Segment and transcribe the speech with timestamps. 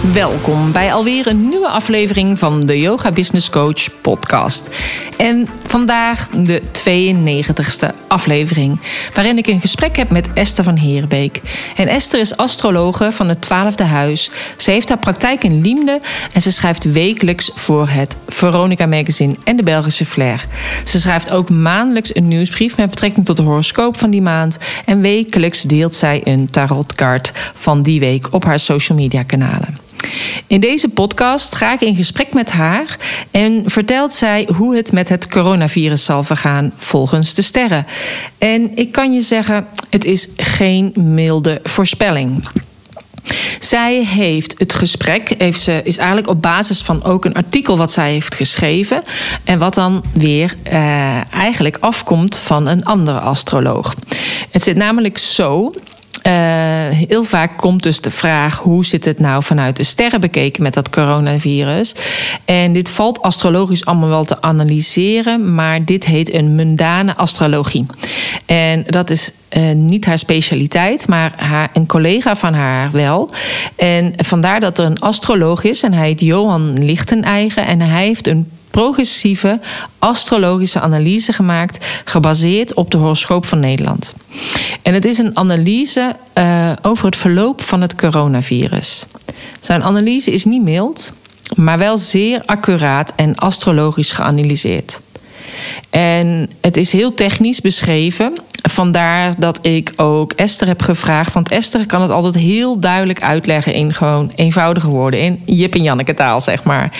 [0.00, 4.68] Welkom bij alweer een nieuwe aflevering van de Yoga Business Coach podcast.
[5.16, 8.80] En vandaag de 92ste aflevering,
[9.14, 11.40] waarin ik een gesprek heb met Esther van Heerbeek.
[11.76, 14.30] En Esther is astrologe van het 12e huis.
[14.56, 16.00] Ze heeft haar praktijk in Liemde
[16.32, 20.46] en ze schrijft wekelijks voor het Veronica Magazine en de Belgische Flair.
[20.84, 24.58] Ze schrijft ook maandelijks een nieuwsbrief met betrekking tot de horoscoop van die maand.
[24.84, 29.88] En wekelijks deelt zij een tarotkaart van die week op haar social media kanalen.
[30.46, 32.96] In deze podcast ga ik in gesprek met haar
[33.30, 37.86] en vertelt zij hoe het met het coronavirus zal vergaan volgens de sterren.
[38.38, 42.48] En ik kan je zeggen, het is geen milde voorspelling.
[43.58, 47.92] Zij heeft het gesprek, heeft ze, is eigenlijk op basis van ook een artikel wat
[47.92, 49.02] zij heeft geschreven.
[49.44, 53.94] En wat dan weer uh, eigenlijk afkomt van een andere astroloog.
[54.50, 55.72] Het zit namelijk zo
[56.22, 56.32] uh,
[56.88, 60.74] heel vaak komt dus de vraag: hoe zit het nou vanuit de sterren bekeken met
[60.74, 61.94] dat coronavirus?
[62.44, 67.86] En dit valt astrologisch allemaal wel te analyseren, maar dit heet een mundane astrologie.
[68.46, 73.30] En dat is uh, niet haar specialiteit, maar haar, een collega van haar wel.
[73.76, 78.26] En vandaar dat er een astroloog is en hij heet Johan Lichteneigen en hij heeft
[78.26, 79.60] een progressieve
[79.98, 84.14] astrologische analyse gemaakt, gebaseerd op de horoscoop van Nederland.
[84.82, 89.06] En het is een analyse uh, over het verloop van het coronavirus.
[89.60, 91.12] Zijn analyse is niet mild,
[91.56, 95.00] maar wel zeer accuraat en astrologisch geanalyseerd.
[95.90, 98.38] En het is heel technisch beschreven.
[98.70, 101.32] Vandaar dat ik ook Esther heb gevraagd.
[101.32, 105.20] Want Esther kan het altijd heel duidelijk uitleggen in gewoon eenvoudige woorden.
[105.20, 106.92] In Jip en Janneke taal, zeg maar.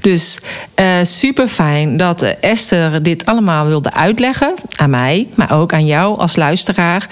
[0.00, 0.40] Dus
[0.76, 4.54] uh, super fijn dat Esther dit allemaal wilde uitleggen.
[4.76, 7.08] Aan mij, maar ook aan jou als luisteraar.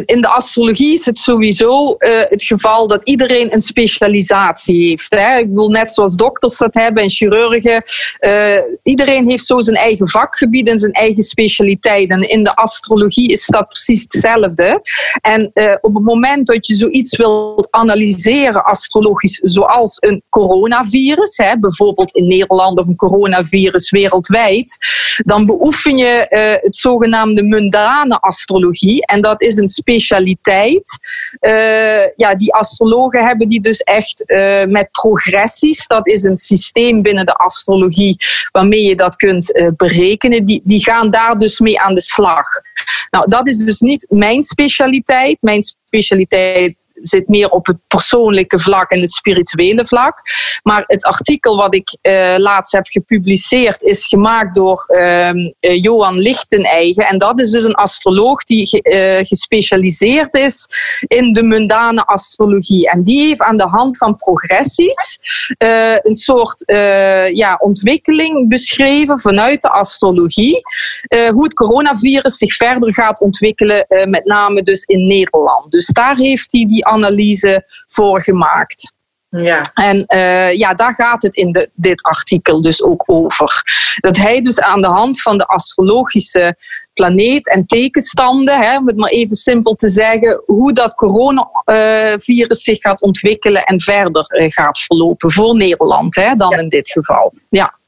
[0.05, 5.13] in de astrologie is het sowieso uh, het geval dat iedereen een specialisatie heeft.
[5.13, 7.83] Ik bedoel, net zoals dokters dat hebben en chirurgen.
[8.21, 12.11] Uh, iedereen heeft zo zijn eigen vakgebied en zijn eigen specialiteit.
[12.11, 14.81] En in de astrologie is dat precies hetzelfde.
[15.21, 22.11] En uh, op het moment dat je zoiets wilt analyseren astrologisch, zoals een coronavirus, bijvoorbeeld
[22.11, 24.77] in Nederland of een coronavirus wereldwijd,
[25.25, 26.27] dan beoefen je
[26.61, 29.07] het zogenaamde de mundane astrologie.
[29.07, 30.99] En dat is een specialiteit.
[31.41, 35.87] Uh, ja, die astrologen hebben die dus echt uh, met progressies.
[35.87, 38.17] Dat is een systeem binnen de astrologie
[38.53, 40.47] waarmee je dat kunt uh, berekenen.
[40.47, 42.47] Die, die gaan daar dus mee aan de slag.
[43.11, 45.37] Nou, dat is dus niet mijn specialiteit.
[45.41, 50.23] Mijn specialiteit zit meer op het persoonlijke vlak en het spirituele vlak.
[50.63, 55.31] Maar het artikel wat ik uh, laatst heb gepubliceerd is gemaakt door uh,
[55.61, 57.07] Johan Lichteneigen.
[57.07, 60.69] En dat is dus een astroloog die ge, gespecialiseerd is
[61.07, 62.91] in de mundane astrologie.
[62.91, 65.19] En die heeft aan de hand van progressies
[66.03, 66.63] een soort
[67.33, 70.61] ja, ontwikkeling beschreven vanuit de astrologie.
[71.33, 75.71] hoe het coronavirus zich verder gaat ontwikkelen, met name dus in Nederland.
[75.71, 78.93] Dus daar heeft hij die analyse voor gemaakt.
[79.31, 79.61] Ja.
[79.75, 83.63] En uh, ja, daar gaat het in de, dit artikel dus ook over.
[84.01, 86.57] Dat hij dus aan de hand van de astrologische
[86.93, 92.81] planeet- en tekenstanden, hè, om het maar even simpel te zeggen, hoe dat coronavirus zich
[92.81, 97.33] gaat ontwikkelen en verder uh, gaat verlopen voor Nederland hè, dan in dit geval.
[97.49, 97.79] Ja.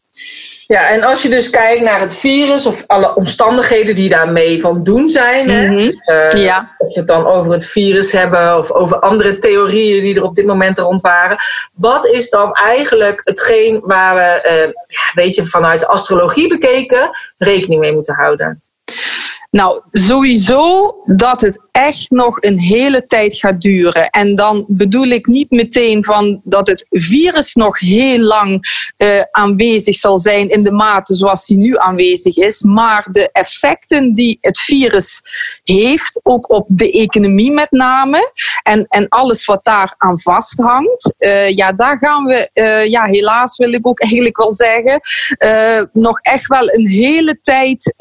[0.73, 4.85] Ja, en als je dus kijkt naar het virus of alle omstandigheden die daarmee van
[4.85, 6.71] doen zijn, mm dus, uh, ja.
[6.79, 10.35] of we het dan over het virus hebben of over andere theorieën die er op
[10.35, 11.37] dit moment rond waren,
[11.75, 17.81] wat is dan eigenlijk hetgeen waar we, uh, weet je, vanuit de astrologie bekeken, rekening
[17.81, 18.63] mee moeten houden?
[19.53, 24.11] Nou, sowieso dat het echt nog een hele tijd gaat duren.
[24.11, 28.61] En dan bedoel ik niet meteen van dat het virus nog heel lang
[28.97, 32.63] uh, aanwezig zal zijn in de mate zoals die nu aanwezig is.
[32.63, 35.23] Maar de effecten die het virus
[35.65, 38.33] heeft, ook op de economie met name,
[38.63, 43.57] en, en alles wat daar aan vasthangt, uh, ja, daar gaan we, uh, ja, helaas
[43.57, 45.01] wil ik ook eigenlijk wel zeggen,
[45.93, 47.95] nog echt wel een hele tijd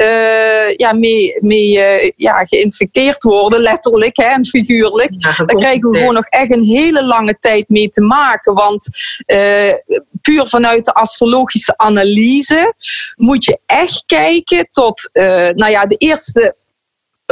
[0.76, 5.14] ja, mee, mee ja, geïnfecteerd worden letterlijk hè, en figuurlijk.
[5.18, 8.54] Ja, Daar krijgen we gewoon nog echt een hele lange tijd mee te maken.
[8.54, 8.88] Want
[9.26, 9.74] uh,
[10.22, 12.74] puur vanuit de astrologische analyse
[13.16, 16.61] moet je echt kijken tot uh, nou ja, de eerste eh,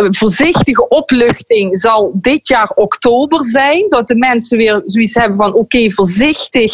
[0.09, 3.85] voorzichtige opluchting zal dit jaar oktober zijn.
[3.87, 6.73] Dat de mensen weer zoiets hebben van oké, voorzichtig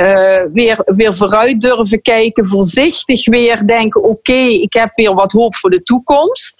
[0.00, 2.46] uh, weer, weer vooruit durven kijken.
[2.46, 6.54] Voorzichtig weer denken oké, ik heb weer wat hoop voor de toekomst.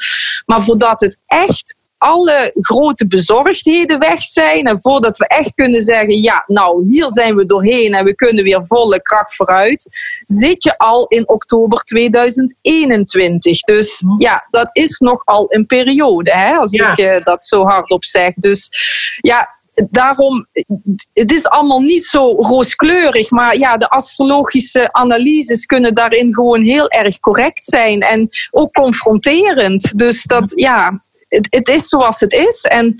[0.46, 4.64] Maar voordat het echt alle grote bezorgdheden weg zijn.
[4.64, 8.44] En voordat we echt kunnen zeggen, ja, nou, hier zijn we doorheen en we kunnen
[8.44, 9.88] weer volle kracht vooruit,
[10.24, 13.60] zit je al in oktober 2021.
[13.60, 18.34] Dus ja, dat is nogal een periode, hè, als ik uh, dat zo hardop zeg.
[18.34, 18.70] Dus
[19.20, 19.48] ja,
[19.90, 20.46] daarom,
[21.12, 26.88] het is allemaal niet zo rooskleurig, maar ja, de astrologische analyses kunnen daarin gewoon heel
[26.88, 29.98] erg correct zijn en ook confronterend.
[29.98, 31.02] Dus dat, ja,
[31.36, 32.62] het, het, is zoals het is.
[32.62, 32.94] En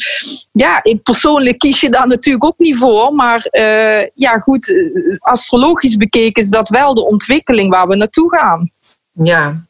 [0.53, 3.15] ja, ik persoonlijk kies je daar natuurlijk ook niet voor.
[3.15, 8.39] Maar uh, ja, goed, eh, astrologisch bekeken is dat wel de ontwikkeling waar we naartoe
[8.39, 8.71] gaan.
[9.13, 9.65] Ja,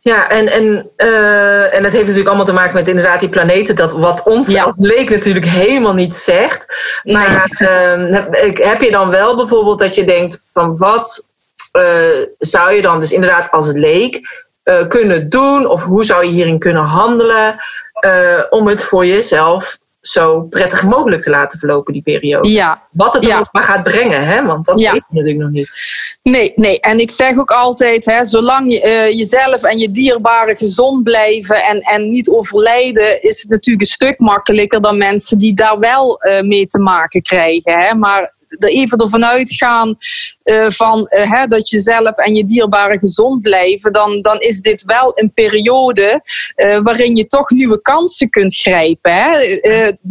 [0.00, 3.76] ja, en, en, uh, en dat heeft natuurlijk allemaal te maken met inderdaad die planeten.
[3.76, 4.74] Dat wat ons ja.
[4.76, 6.66] leek natuurlijk helemaal niet zegt.
[7.02, 8.52] Maar nee.
[8.52, 11.28] uh, heb je dan wel bijvoorbeeld dat je denkt van wat
[11.72, 15.66] uh, zou je dan dus inderdaad als leek uh, kunnen doen?
[15.66, 17.56] Of hoe zou je hierin kunnen handelen
[18.00, 22.50] uh, om het voor jezelf zo prettig mogelijk te laten verlopen, die periode.
[22.50, 22.82] Ja.
[22.90, 23.38] Wat het ja.
[23.38, 24.44] ook maar gaat brengen, hè?
[24.44, 24.92] want dat ja.
[24.92, 25.78] weet je natuurlijk nog niet.
[26.22, 30.56] Nee, nee, en ik zeg ook altijd, hè, zolang je uh, jezelf en je dierbaren
[30.56, 35.54] gezond blijven en, en niet overlijden, is het natuurlijk een stuk makkelijker dan mensen die
[35.54, 37.78] daar wel uh, mee te maken krijgen.
[37.78, 37.94] Hè?
[37.94, 39.96] Maar er even ervan uitgaan
[40.44, 44.60] uh, van, uh, hè, dat je zelf en je dierbaren gezond blijven, dan, dan is
[44.60, 46.20] dit wel een periode
[46.56, 49.12] uh, waarin je toch nieuwe kansen kunt grijpen.
[49.12, 49.30] Hè.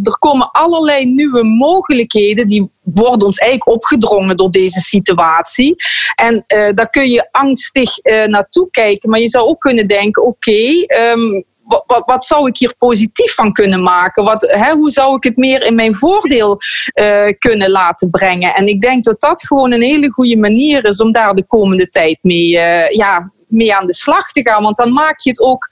[0.03, 5.75] er komen allerlei nieuwe mogelijkheden die worden ons eigenlijk opgedrongen door deze situatie.
[6.15, 7.89] En daar kun je angstig
[8.25, 12.75] naartoe kijken, maar je zou ook kunnen denken: oké, um, wat, wat, zou ik hier
[12.77, 14.23] positief van kunnen maken?
[14.23, 16.57] Wat, hè, hoe zou ik het meer in mijn voordeel
[17.01, 18.53] uh, kunnen laten brengen?
[18.53, 21.89] En ik denk dat dat gewoon een hele goede manier is om daar de komende
[21.89, 24.63] tijd mee, uh, ja, mee aan de slag te gaan.
[24.63, 25.67] Want dan maak je het ook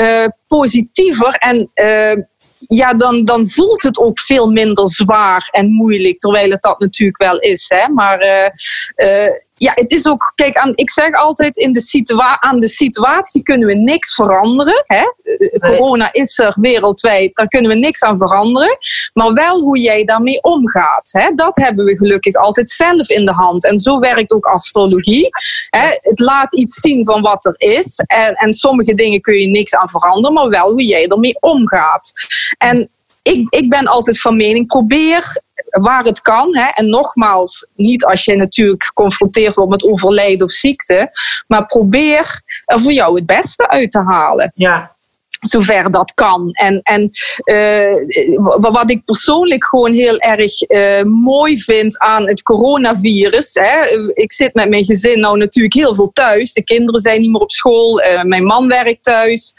[0.00, 1.70] uh, positiever en
[2.68, 6.18] ja, dan, dan voelt het ook veel minder zwaar en moeilijk.
[6.18, 7.64] Terwijl het dat natuurlijk wel is.
[7.68, 7.88] Hè?
[7.88, 8.18] Maar
[9.62, 13.42] ja, het is ook, kijk, aan, ik zeg altijd, in de situa aan de situatie
[13.42, 14.84] kunnen we niks veranderen.
[14.86, 15.02] Hè?
[15.22, 15.76] Nee.
[15.76, 18.76] Corona is er wereldwijd, daar kunnen we niks aan veranderen.
[19.12, 21.08] Maar wel hoe jij daarmee omgaat.
[21.12, 21.30] Hè?
[21.34, 23.64] Dat hebben we gelukkig altijd zelf in de hand.
[23.64, 25.28] En zo werkt ook astrologie.
[25.70, 25.88] Hè?
[26.00, 28.02] Het laat iets zien van wat er is.
[28.06, 32.12] En, en sommige dingen kun je niks aan veranderen, maar wel hoe jij ermee omgaat.
[32.58, 32.90] En
[33.22, 35.40] ik, ik ben altijd van mening, probeer
[35.80, 36.56] waar het kan.
[36.56, 36.68] Hè.
[36.74, 41.10] En nogmaals, niet als je natuurlijk geconfronteerd wordt met overlijden of ziekte.
[41.46, 44.52] Maar probeer er voor jou het beste uit te halen.
[44.54, 44.96] Ja
[45.42, 46.50] zover dat kan.
[46.52, 47.10] En, en
[47.44, 47.94] uh,
[48.58, 53.50] wat ik persoonlijk gewoon heel erg uh, mooi vind aan het coronavirus.
[53.52, 56.52] Hè, ik zit met mijn gezin nou natuurlijk heel veel thuis.
[56.52, 58.02] De kinderen zijn niet meer op school.
[58.02, 59.54] Uh, mijn man werkt thuis.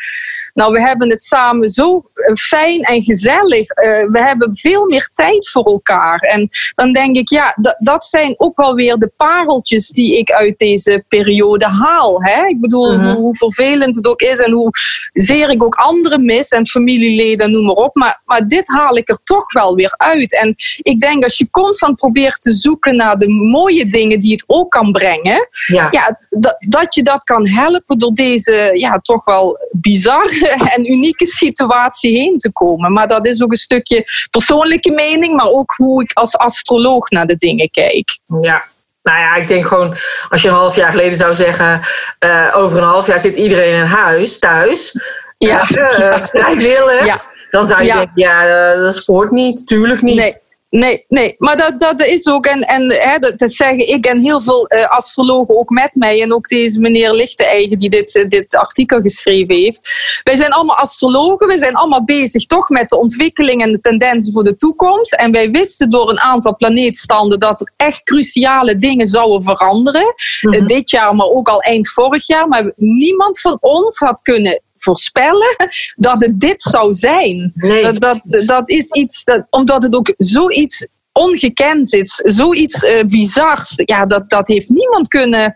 [0.54, 2.04] Nou, we hebben het samen zo
[2.40, 3.68] fijn en gezellig.
[4.12, 6.20] we hebben veel meer tijd voor elkaar.
[6.20, 10.58] En dan denk ik, ja, dat zijn ook wel weer de pareltjes die ik uit
[10.58, 12.24] deze periode haal.
[12.24, 12.46] Hè?
[12.48, 13.16] Ik bedoel, mhm.
[13.16, 14.72] hoe vervelend het ook is en hoe
[15.14, 17.96] zeer ik ook anderen mis en familieleden, noem maar op.
[17.96, 20.42] Maar, maar dit haal ik er toch wel weer uit.
[20.42, 24.44] En ik denk als je constant probeert te zoeken naar de mooie dingen die het
[24.48, 25.88] ook kan brengen, ja.
[25.92, 26.20] ja
[26.60, 32.38] dat je dat kan helpen door deze ja, toch wel bizarre en unieke situatie heen
[32.38, 32.94] te komen.
[32.94, 37.26] Maar dat is ook een stukje persoonlijke mening, maar ook hoe ik als astroloog naar
[37.26, 38.20] de dingen kijk.
[38.42, 38.62] Ja,
[39.04, 39.96] nou ja, ik denk gewoon,
[40.30, 41.82] als je een half jaar geleden zou zeggen,
[42.20, 45.00] uh, over een half jaar zit iedereen in huis, thuis.
[45.38, 45.62] Ja.
[45.72, 47.22] Uh, ja.
[47.50, 50.16] Dan zou je denken, ja, dat spoort niet, tuurlijk niet.
[50.16, 50.36] Nee.
[50.74, 54.20] Nee, nee, maar dat, dat is ook, en, en hè, dat, dat zeggen ik en
[54.20, 58.28] heel veel uh, astrologen ook met mij, en ook deze meneer Lichte-eigen die dit, uh,
[58.28, 59.90] dit artikel geschreven heeft.
[60.24, 64.34] Wij zijn allemaal astrologen, we zijn allemaal bezig toch met de ontwikkeling en de tendensen
[64.34, 65.16] voor de toekomst.
[65.16, 70.14] En wij wisten door een aantal planeetstanden dat er echt cruciale dingen zouden veranderen.
[70.42, 72.48] Mm dit jaar, maar ook al eind vorig jaar.
[72.48, 75.56] Maar niemand van ons had kunnen voorspellen
[75.96, 77.52] dat het dit zou zijn.
[77.56, 77.92] Nee.
[77.92, 83.74] Dat, dat, is iets, dat, omdat het ook zoiets ongekend is, zoiets uh, bizars.
[83.76, 85.56] Ja, dat, dat heeft niemand kunnen,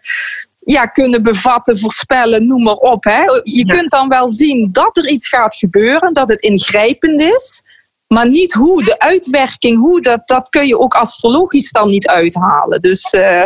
[0.60, 3.04] ja, kunnen bevatten, voorspellen, noem maar op.
[3.04, 3.22] Hè.
[3.44, 7.64] Je kunt dan wel zien dat er iets gaat gebeuren, dat het ingrijpend is.
[8.08, 12.82] Maar niet hoe, de uitwerking, hoe, dat, dat kun je ook astrologisch dan niet uithalen.
[12.82, 13.44] Dus, uh,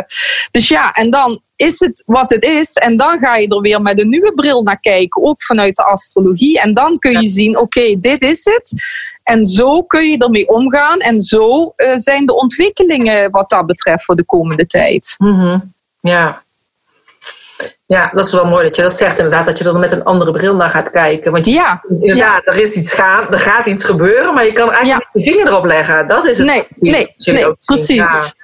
[0.50, 2.72] dus ja, en dan is het wat het is.
[2.72, 5.84] En dan ga je er weer met een nieuwe bril naar kijken, ook vanuit de
[5.84, 6.60] astrologie.
[6.60, 8.72] En dan kun je zien, oké, dit is het.
[9.22, 10.98] En zo kun je ermee omgaan.
[10.98, 15.14] En zo uh, zijn de ontwikkelingen wat dat betreft voor de komende tijd.
[15.18, 15.74] Mm -hmm.
[16.00, 16.42] Ja,
[17.92, 20.04] ja, dat is wel mooi dat je dat zegt inderdaad, dat je er met een
[20.04, 21.32] andere bril naar gaat kijken.
[21.32, 25.08] Want ja, inderdaad, er, is iets gaan, er gaat iets gebeuren, maar je kan eigenlijk
[25.12, 26.06] niet de vinger erop leggen.
[26.06, 26.46] Dat is het.
[26.46, 28.34] Nee, nee, nee precies.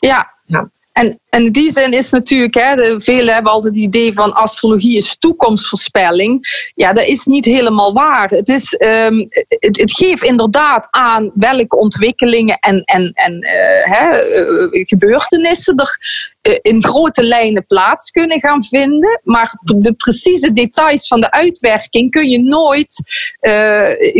[0.00, 0.34] Ja.
[0.46, 0.68] ja.
[0.92, 4.32] En, en in die zin is natuurlijk, hè, de, velen hebben altijd het idee van
[4.32, 6.46] astrologie is toekomstvoorspelling.
[6.74, 8.28] Ja, dat is niet helemaal waar.
[8.28, 14.10] Het, is, um, het, het, geeft inderdaad aan welke ontwikkelingen en, en, en uh, hè,
[14.10, 15.98] uh, gebeurtenissen er
[16.48, 19.20] uh, in grote lijnen plaats kunnen gaan vinden.
[19.22, 23.02] Maar de precieze details van de uitwerking kun je nooit,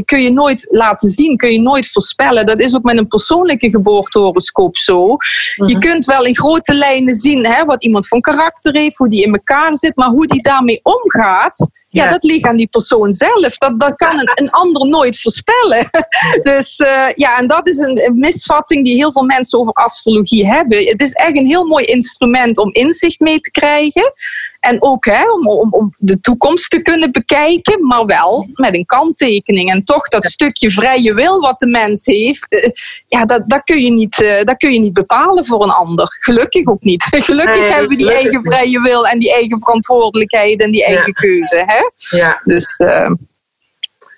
[0.04, 2.46] kun je nooit laten zien, kun je nooit voorspellen.
[2.46, 5.06] Dat is ook met een persoonlijke geboortehoroscoop zo.
[5.06, 5.16] Mm
[5.56, 5.68] -hmm.
[5.68, 9.24] Je kunt wel in grote lijnen zien hè, wat iemand van karakter heeft, hoe die
[9.24, 11.68] in elkaar zit, maar hoe die daarmee omgaat,
[12.02, 13.56] ja, dat ligt aan die persoon zelf.
[13.56, 15.90] Dat, dat kan een, een ander nooit voorspellen.
[16.52, 20.46] dus uh, ja, en dat is een, een, misvatting die heel veel mensen over astrologie
[20.46, 20.78] hebben.
[20.78, 24.12] Het is echt een heel mooi instrument om inzicht mee te krijgen.
[24.60, 28.86] En ook hè, om, om, om de toekomst te kunnen bekijken, maar wel met een
[28.86, 29.70] kanttekening.
[29.70, 32.68] En toch dat stukje vrije wil wat de mens heeft, uh,
[33.08, 36.16] ja, dat, dat, kun je niet, uh, dat kun je niet bepalen voor een ander.
[36.18, 37.02] Gelukkig ook niet.
[37.28, 41.62] Gelukkig hebben we die eigen vrije wil en die eigen verantwoordelijkheid en die eigen keuze.
[41.66, 41.83] Hè?
[41.96, 42.40] Ja.
[42.44, 43.10] Dus uh,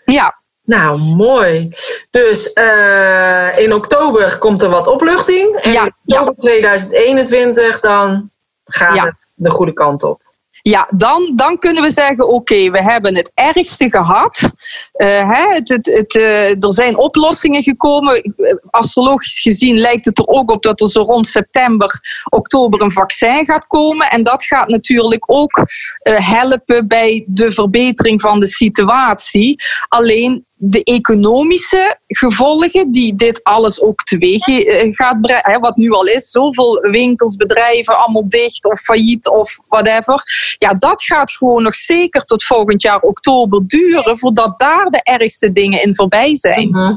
[0.05, 0.45] ja.
[0.63, 1.71] Nou, mooi.
[2.11, 5.57] Dus uh, in oktober komt er wat opluchting.
[5.57, 6.77] En ja, in oktober ja.
[6.77, 8.31] 2021 dan
[8.65, 10.21] gaat het de goede kant op.
[10.69, 14.41] Ja, dan, dan kunnen we zeggen: oké, we hebben het ergste gehad.
[14.43, 18.35] Uh, hè, het, het, uh, er zijn oplossingen gekomen.
[18.71, 23.45] Astrologisch gezien lijkt het er ook op dat er zo rond september, oktober een vaccin
[23.45, 24.11] gaat komen.
[24.11, 25.65] En dat gaat natuurlijk ook
[26.03, 29.63] helpen bij de verbetering van de situatie.
[29.89, 36.07] Alleen de economische gevolgen die dit alles ook teweeg eh, gaat brengen, wat nu al
[36.07, 40.23] is, zoveel winkels, bedrijven, allemaal dicht of failliet of whatever.
[40.59, 45.53] Ja, dat gaat gewoon nog zeker tot volgend jaar oktober duren voordat daar de ergste
[45.53, 46.69] dingen in voorbij zijn.
[46.69, 46.93] Mhm.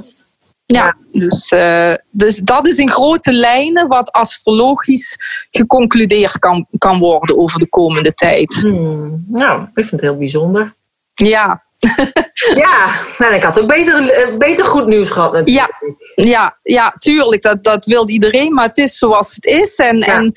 [0.66, 5.18] Ja, dus, uh, dus dat is in grote lijnen wat astrologisch
[5.50, 8.54] geconcludeerd kan, kan worden over de komende tijd.
[8.54, 9.26] Hmm.
[9.28, 10.74] Nou, ik vind het heel bijzonder.
[11.14, 11.64] Ja,
[12.66, 15.74] ja, nou, ik had ook beter, eh, beter goed nieuws gehad natuurlijk.
[16.16, 17.42] Ja, ja, ja tuurlijk.
[17.42, 19.76] Dat, dat wil iedereen, maar het is zoals het is.
[19.76, 20.06] En, ja.
[20.06, 20.32] en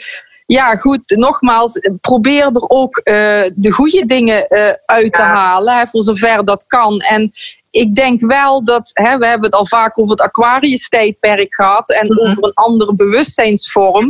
[0.47, 3.15] ja, goed, nogmaals, probeer er ook uh,
[3.55, 6.99] de goede dingen uh, uit te halen, hè, voor zover dat kan.
[6.99, 7.33] En
[7.71, 12.07] ik denk wel dat, hè, we hebben het al vaak over het Aquarius-tijdperk gehad en
[12.07, 12.31] mm -hmm.
[12.31, 14.07] over een andere bewustzijnsvorm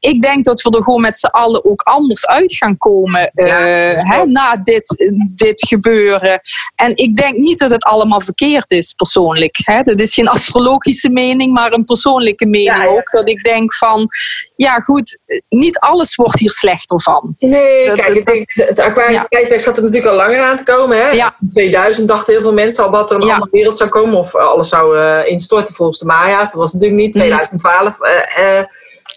[0.00, 3.46] ik denk dat we er gewoon met z'n allen ook anders uit gaan komen uh,
[3.94, 6.40] hè, na dit, dit gebeuren.
[6.74, 9.56] En ik denk niet dat het allemaal verkeerd is, persoonlijk.
[9.62, 9.82] Hè.
[9.82, 13.10] Dat is geen astrologische mening, maar een persoonlijke mening ook.
[13.10, 14.08] Dat ik denk van,
[14.56, 17.34] ja goed, niet alles wordt hier slechter van.
[17.38, 20.96] Nee, kijk, ik denk, het Aquarius tijdperk zat er natuurlijk al langer aan te komen.
[20.96, 21.10] Hè?
[21.10, 21.36] Ja.
[21.40, 24.18] In 2000 dachten heel veel mensen al dat er een andere wereld zou komen.
[24.18, 26.50] Of alles zou uh, instorten volgens de Maya's.
[26.50, 27.12] Dat was natuurlijk niet.
[27.12, 27.98] 2012...
[28.00, 28.62] Uh,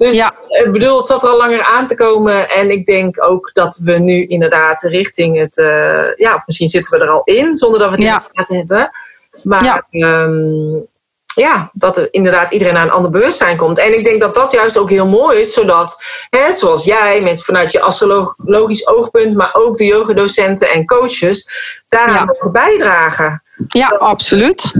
[0.01, 0.34] dus ja.
[0.48, 2.50] ik bedoel, het zat er al langer aan te komen.
[2.50, 5.58] En ik denk ook dat we nu inderdaad richting het...
[5.58, 8.27] Uh, ja, of misschien zitten we er al in, zonder dat we het ja.
[8.34, 8.91] in hebben.
[9.43, 9.86] Maar ja.
[10.25, 10.89] Um,
[11.36, 13.77] ja, dat er inderdaad iedereen naar een ander bewustzijn komt.
[13.77, 17.46] En ik denk dat dat juist ook heel mooi is, zodat, hè, zoals jij, mensen
[17.46, 21.48] vanuit je astrologisch oogpunt, maar ook de yogadocenten en coaches,
[21.88, 22.25] ja.
[22.25, 23.43] mogen bijdragen.
[23.67, 24.72] Ja, absoluut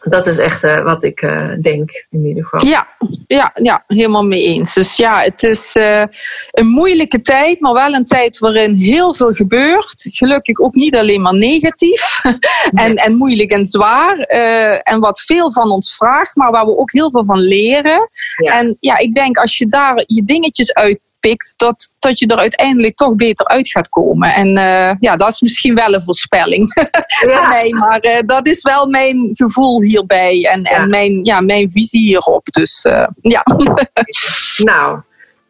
[0.00, 2.68] dat is echt uh, wat ik uh, denk, in ieder geval.
[2.68, 2.88] Ja,
[3.26, 4.74] ja, ja, helemaal mee eens.
[4.74, 6.04] Dus ja, het is uh,
[6.50, 10.08] een moeilijke tijd, maar wel een tijd waarin heel veel gebeurt.
[10.12, 12.20] Gelukkig ook niet alleen maar negatief
[12.84, 14.18] en, en moeilijk en zwaar.
[14.82, 18.08] en wat veel van ons vraagt, maar waar we ook heel veel van leren.
[18.36, 18.58] Ja.
[18.58, 22.36] En ja, ik denk als je daar je dingetjes uit pikt, dat, dat je er
[22.36, 24.34] uiteindelijk toch beter uit gaat komen.
[24.34, 26.72] En uh, ja, dat is misschien wel een voorspelling
[27.26, 27.48] ja.
[27.48, 30.70] mij, maar uh, dat is wel mijn gevoel hierbij en, ja.
[30.70, 32.46] en mijn, ja, mijn visie hierop.
[32.50, 33.42] Dus uh, ja.
[34.70, 35.00] nou,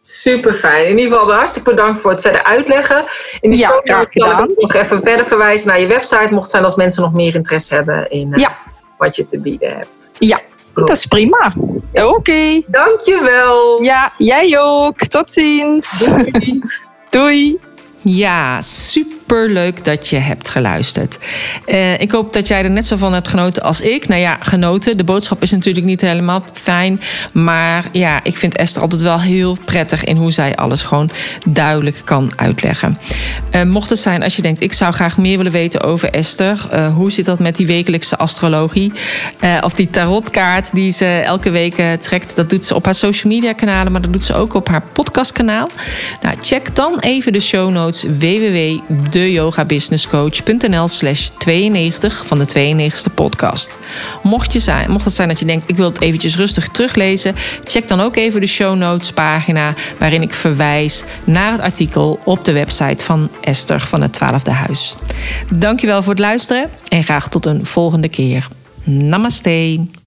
[0.03, 0.89] Super fijn.
[0.89, 3.05] In ieder geval hartstikke bedankt voor het verder uitleggen.
[3.41, 6.65] In de ja, show kan ik nog even verder verwijzen naar je website, mocht zijn
[6.65, 8.59] als mensen nog meer interesse hebben in ja.
[8.99, 10.12] wat je te bieden hebt.
[10.19, 10.41] Ja,
[10.75, 11.53] dat is prima.
[11.93, 12.05] Oké.
[12.05, 12.65] Okay.
[12.67, 13.83] Dankjewel.
[13.83, 14.99] Ja, jij ook.
[14.99, 15.99] Tot ziens.
[15.99, 16.61] Doei.
[17.11, 17.59] Doei.
[18.03, 21.19] Ja, super leuk dat je hebt geluisterd.
[21.67, 24.09] Uh, ik hoop dat jij er net zo van hebt genoten als ik.
[24.09, 24.97] Nou ja, genoten.
[24.97, 27.01] De boodschap is natuurlijk niet helemaal fijn.
[27.33, 31.11] Maar ja, ik vind Esther altijd wel heel prettig in hoe zij alles gewoon
[31.49, 32.99] duidelijk kan uitleggen.
[33.53, 36.67] Uh, mocht het zijn als je denkt, ik zou graag meer willen weten over Esther.
[36.73, 38.93] Uh, hoe zit dat met die wekelijkse astrologie?
[39.61, 42.37] of die tarotkaart die ze elke week trekt.
[42.37, 44.83] Dat doet ze op haar social media kanalen, maar dat doet ze ook op haar
[44.93, 45.69] podcastkanaal.
[46.23, 48.05] Nou, check dan even de show notes
[49.21, 53.79] www.deyogabusinesscoach.nl slash 92 van de 92e podcast.
[54.23, 57.35] Mocht, je zijn, mocht het zijn dat je denkt, ik wil het eventjes rustig teruglezen...
[57.65, 59.75] check dan ook even de show notes pagina...
[59.99, 64.97] waarin ik verwijs naar het artikel op de website van Esther van het Twaalfde Huis.
[65.55, 68.49] Dankjewel voor het luisteren en graag tot een volgende keer.
[68.85, 69.99] Namaste.